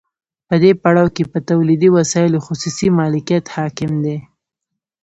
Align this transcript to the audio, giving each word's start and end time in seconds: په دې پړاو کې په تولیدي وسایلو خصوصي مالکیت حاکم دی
په 0.47 0.55
دې 0.63 0.71
پړاو 0.81 1.13
کې 1.15 1.23
په 1.31 1.37
تولیدي 1.49 1.89
وسایلو 1.97 2.43
خصوصي 2.47 2.87
مالکیت 2.99 3.45
حاکم 3.55 3.91
دی 4.03 4.17